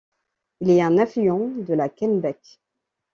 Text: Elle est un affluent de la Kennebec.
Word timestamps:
Elle 0.61 0.71
est 0.71 0.81
un 0.81 0.97
affluent 0.97 1.49
de 1.59 1.75
la 1.75 1.87
Kennebec. 1.87 2.59